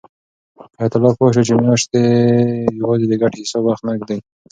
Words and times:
حیات 0.77 0.93
الله 0.95 1.13
پوه 1.17 1.31
شو 1.35 1.43
چې 1.47 1.53
میاشتې 1.63 2.01
یوازې 2.79 3.05
د 3.09 3.13
ګټې 3.21 3.37
د 3.39 3.43
حساب 3.45 3.63
وخت 3.65 3.83
نه 3.89 3.93
دی. 4.09 4.19